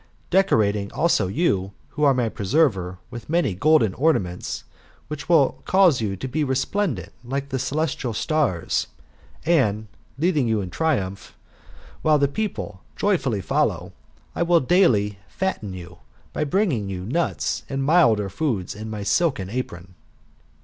[0.31, 4.63] Decorating also you, who are my preserver, with many golden ornaments,
[5.09, 8.87] which will cause you to be resplendent like the celestial stats;
[9.45, 9.85] and,
[10.17, 11.37] lead ing you in triumph,
[12.01, 13.93] while the people joyfully follow,
[14.35, 15.99] I will daily fatten you,
[16.33, 19.93] by bringing to you nuts, and milder food, in my silken apron.